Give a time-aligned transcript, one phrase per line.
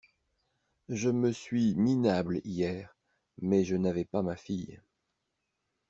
[0.89, 2.97] Je me suis minable hier
[3.39, 4.81] mais je n'avais pas ma fille.